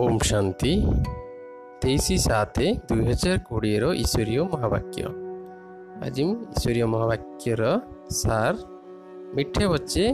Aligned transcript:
ଓମ୍ 0.00 0.18
ଶାନ୍ତି 0.26 0.72
ତେଇଶ 1.80 2.06
ସାତ 2.24 2.56
ଦୁଇହଜାର 2.88 3.36
କୋଡ଼ିଏର 3.46 3.84
ଈଶ୍ୱରୀୟ 4.02 4.42
ମହାବାକ୍ୟ 4.52 5.02
ଆଜି 6.04 6.22
ମୁଁ 6.28 6.36
ଈଶ୍ୱରୀୟ 6.50 6.84
ମହାବାକ୍ୟର 6.92 7.62
ସାର୍ 8.20 8.58
ମିଠେ 9.34 9.64
ବଚ୍ଚେ 9.72 10.04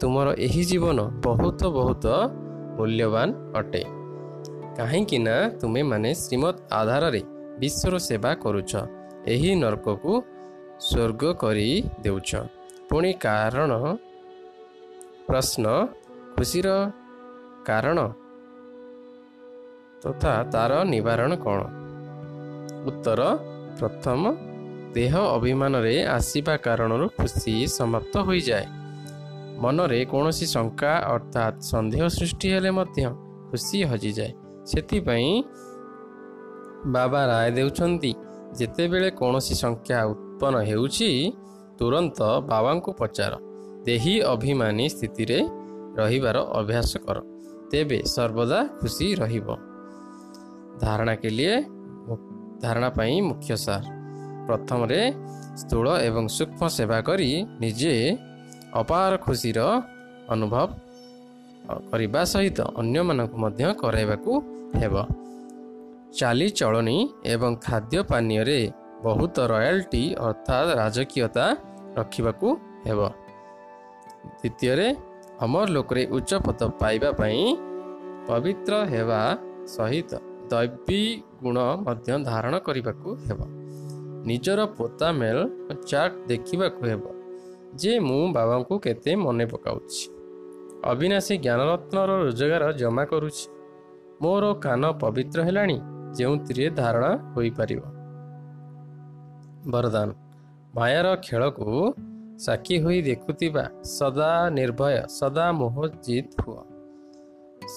ତୁମର 0.00 0.28
ଏହି 0.46 0.62
ଜୀବନ 0.70 0.98
ବହୁତ 1.26 1.60
ବହୁତ 1.76 2.04
ମୂଲ୍ୟବାନ 2.76 3.28
ଅଟେ 3.60 3.82
କାହିଁକି 4.78 5.18
ନା 5.26 5.36
ତୁମେମାନେ 5.60 6.10
ଶ୍ରୀମତ୍ 6.22 6.58
ଆଧାରରେ 6.80 7.22
ବିଶ୍ୱର 7.60 7.94
ସେବା 8.08 8.32
କରୁଛ 8.42 8.72
ଏହି 9.32 9.50
ନର୍କକୁ 9.62 10.12
ସ୍ୱର୍ଗ 10.80 11.22
କରି 11.42 11.68
ଦେଉଛ 12.04 12.30
ପୁଣି 12.88 13.10
କାରଣ 13.24 13.70
ପ୍ରଶ୍ନ 15.28 15.64
ଖୁସିର 16.34 16.68
କାରଣ 17.68 17.98
ତଥା 20.04 20.44
ତାର 20.52 20.84
ନିବାରଣ 20.84 21.34
କ'ଣ? 21.34 21.60
ଉତ୍ତର 22.86 23.38
ପ୍ରଥମ 23.78 24.34
ଦେହ 24.94 25.14
ଅଭିମାନରେ 25.18 26.06
ଆସିବା 26.06 26.56
କାରଣରୁ 26.56 27.08
ଖୁସି 27.08 27.66
ସମାପ୍ତ 27.66 28.14
ହୋଇଯାଏ। 28.18 28.66
ମନରେ 29.58 30.04
କୌଣସି 30.04 30.46
ଶଙ୍କା 30.46 30.92
ଅର୍ଥାତ୍ 31.14 31.60
ସନ୍ଦେହ 31.60 32.06
ସୃଷ୍ଟି 32.08 32.48
ହେଲେ 32.52 32.70
ମଧ୍ୟ 32.70 33.04
ଖୁସି 33.50 33.84
ହଜିଯାଏ। 33.84 34.32
ସେଥିପାଇଁ 34.66 35.44
ବାବା 36.86 37.26
ରାୟ 37.26 37.50
ଦେଉଛନ୍ତି 37.50 38.14
ଯେତେବେଳେ 38.58 39.10
କୌଣସି 39.10 39.54
ସଂଖ୍ୟା 39.54 39.98
ଉତ୍ପନ୍ନ 40.04 40.56
ହେଉଛି 40.60 41.32
ତୁରନ୍ତ 41.78 42.18
ବାବାଙ୍କୁ 42.22 42.92
ପଚାର। 42.92 43.34
ଦେହି 43.84 44.22
ଅଭିମାନୀ 44.22 44.88
ସ୍ଥିତିରେ 44.88 45.38
ରହିବାର 45.96 46.36
ଅଭ୍ୟାସ 46.60 46.98
କର। 46.98 47.18
ତେବେ 47.70 48.02
ସର୍ବଦା 48.14 48.58
ଖୁସି 48.80 49.14
ରହିବ। 49.14 49.73
ଧାରଣା 50.82 51.14
କେଲିଏ 51.22 51.54
ଧାରଣା 52.62 52.88
ପାଇଁ 52.96 53.14
ମୁଖ୍ୟ 53.28 53.56
ସାର। 53.64 53.82
ପ୍ରଥମରେ 54.46 55.00
ସ୍ଥୂଳ 55.60 55.86
ଏବଂ 56.08 56.24
ସୂକ୍ଷ୍ମ 56.36 56.62
ସେବା 56.76 56.98
କରି 57.08 57.30
ନିଜେ 57.62 57.94
ଅପାର 58.80 59.12
ଖୁସିର 59.24 59.58
ଅନୁଭବ 60.34 60.68
କରିବା 61.90 62.22
ସହିତ 62.32 62.58
ଅନ୍ୟମାନଙ୍କୁ 62.80 63.36
ମଧ୍ୟ 63.44 63.62
କରାଇବାକୁ 63.82 64.32
ହେବ। 64.80 64.94
ଚାଲିଚଳଣି 66.18 66.98
ଏବଂ 67.34 67.50
ଖାଦ୍ୟ 67.66 67.98
ପାନୀୟରେ 68.10 68.60
ବହୁତ 69.04 69.36
ରୟାଲ୍ଟି 69.52 70.02
ଅର୍ଥାତ୍ 70.26 70.68
ରାଜକୀୟତା 70.80 71.46
ରଖିବାକୁ 71.98 72.48
ହେବ। 72.86 73.00
ଦ୍ୱିତୀୟରେ 74.40 74.88
ଅମର 75.44 75.66
ଲୋକରେ 75.76 76.02
ଉଚ୍ଚ 76.16 76.30
ପଦ 76.46 76.60
ପାଇବା 76.80 77.10
ପାଇଁ 77.20 77.42
ପବିତ୍ର 78.28 78.72
ହେବା 78.92 79.20
ସହିତ 79.74 80.12
ଦୈବୀ 80.54 81.00
ଗୁଣ 81.42 81.58
ମଧ୍ୟ 81.84 82.18
ଧାରଣ 82.30 82.54
କରିବାକୁ 82.66 83.08
ହେବ। 83.26 83.40
ନିଜର 84.28 84.60
ପୋତା 84.76 85.08
ମେଲ୍ 85.20 85.42
ଚାଟ୍ 85.90 86.14
ଦେଖିବାକୁ 86.30 86.82
ହେବ 86.90 87.04
ଯେ 87.80 87.92
ମୁଁ 87.98 88.22
ବାବାଙ୍କୁ 88.36 88.74
କେତେ 88.84 89.12
ମନେ 89.24 89.44
ପକାଉଛି। 89.46 90.02
ଅବିନାଶୀ 90.90 91.34
ଜ୍ଞାନରତ୍ନର 91.44 92.10
ରୋଜଗାର 92.22 92.64
ଜମା 92.80 93.04
କରୁଛି। 93.12 93.44
ମୋର 94.22 94.44
କାନ 94.64 94.82
ପବିତ୍ର 95.02 95.38
ହେଲାଣି 95.46 95.76
ଯେଉଁଥିରେ 96.16 96.66
ଧାରଣା 96.80 97.10
ହୋଇପାରିବ। 97.34 97.82
ବରଦାନ 99.72 100.08
ମାୟାର 100.76 101.06
ଖେଳକୁ 101.26 101.68
ସାକ୍ଷୀ 102.44 102.76
ହୋଇ 102.84 102.98
ଦେଖୁଥିବା 103.08 103.64
ସଦା 103.96 104.30
ନିର୍ଭୟ 104.58 104.96
ସଦା 105.18 105.46
ମୋହଜିତ 105.60 106.30
ହୁଅ। 106.44 106.60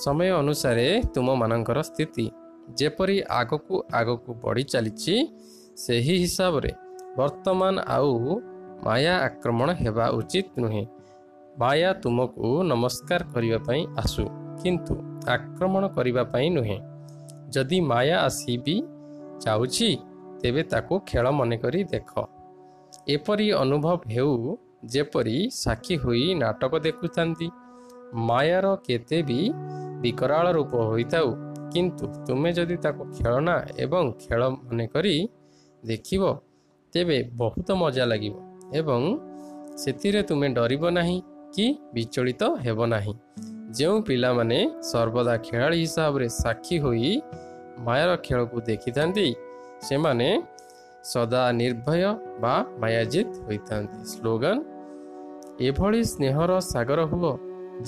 ସମୟ 0.03 0.29
ଅନୁସାରେ 0.41 0.87
ତୁମମାନଙ୍କର 1.15 1.79
ସ୍ଥିତି 1.89 2.25
ଯେପରି 2.75 3.23
ଆଗକୁ 3.29 3.75
ଆଗକୁ 3.93 4.33
ବଢ଼ି 4.33 4.63
ଚାଲିଛି 4.63 5.15
ସେହି 5.77 6.15
ହିସାବରେ 6.23 6.71
ବର୍ତ୍ତମାନ 7.17 7.75
ଆଉ 7.87 8.41
ମାୟା 8.85 9.13
ଆକ୍ରମଣ 9.19 9.69
ହେବା 9.73 10.05
ଉଚିତ 10.09 10.47
ନୁହେଁ। 10.59 10.85
ମାୟା 11.59 11.93
ତୁମକୁ 11.93 12.63
ନମସ୍କାର 12.63 13.21
କରିବା 13.33 13.57
ପାଇଁ 13.57 13.81
ଆସୁ 13.97 14.23
କିନ୍ତୁ 14.63 14.93
ଆକ୍ରମଣ 15.27 15.83
କରିବା 15.87 16.23
ପାଇଁ 16.23 16.47
ନୁହେଁ। 16.49 16.77
ଯଦି 17.49 17.77
ମାୟା 17.81 18.17
ଆସି 18.17 18.53
ବି 18.57 18.75
ଯାଉଛି 19.45 19.89
ତେବେ 20.41 20.63
ତାକୁ 20.63 20.93
ଖେଳ 20.99 21.25
ମନେକରି 21.31 21.83
ଦେଖ। 21.83 22.11
ଏପରି 23.07 23.47
ଅନୁଭବ 23.53 23.99
ହେଉ 24.11 24.57
ଯେପରି 24.85 25.37
ସାକ୍ଷୀ 25.53 25.95
ହୋଇ 25.97 26.33
ନାଟକ 26.33 26.73
ଦେଖୁଥାନ୍ତି। 26.79 27.47
ମାୟାର 28.13 28.65
କେତେ 28.87 29.19
ବି 29.23 29.39
ବିକରାଳ 30.01 30.45
ରୂପ 30.51 30.73
ହୋଇଥାଉ 30.75 31.27
କିନ୍ତୁ 31.73 32.05
ତୁମେ 32.27 32.49
ଯଦି 32.57 32.77
ତାକୁ 32.83 33.03
ଖେଳନା 33.17 33.55
ଏବଂ 33.83 34.05
ଖେଳ 34.23 34.41
ମନେକରି 34.57 35.15
ଦେଖିବ 35.83 36.23
ତେବେ 36.93 37.17
ବହୁତ 37.39 37.67
ମଜା 37.81 38.05
ଲାଗିବ 38.11 38.35
ଏବଂ 38.79 39.01
ସେଥିରେ 39.81 40.21
ତୁମେ 40.29 40.47
ଡରିବ 40.57 40.83
ନାହିଁ 40.97 41.17
କି 41.53 41.65
ବିଚଳିତ 41.93 42.43
ହେବ 42.65 42.79
ନାହିଁ 42.93 43.13
ଯେଉଁ 43.77 43.97
ପିଲାମାନେ 44.07 44.59
ସର୍ବଦା 44.91 45.35
ଖେଳାଳି 45.47 45.77
ହିସାବରେ 45.83 46.27
ସାକ୍ଷୀ 46.35 46.75
ହୋଇ 46.83 47.11
ମାୟାର 47.85 48.11
ଖେଳକୁ 48.25 48.57
ଦେଖିଥାନ୍ତି 48.69 49.27
ସେମାନେ 49.87 50.29
ସଦା 51.05 51.43
ନିର୍ଭୟ 51.51 52.03
ବା 52.41 52.55
ମାୟାଜିତ 52.81 53.29
ହୋଇଥାନ୍ତି 53.45 53.97
ସ୍ଲୋଗାନ 54.13 54.57
ଏଭଳି 55.67 56.01
ସ୍ନେହର 56.11 56.51
ସାଗର 56.63 56.99
ହୁଅ 57.11 57.31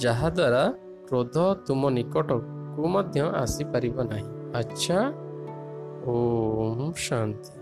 ଯାହାଦ୍ୱାରା 0.04 0.64
କ୍ରୋଧ 1.08 1.36
ତୁମ 1.68 1.82
ନିକଟକୁ 1.98 2.59
ମଧ୍ୟ 2.88 3.22
ଆସିପାରିବ 3.44 3.98
ନାହିଁ 4.04 4.28
ଆଚ୍ଛା 4.56 5.00
ଓମ୍ 6.08 6.94
ଶାନ୍ତି 7.06 7.59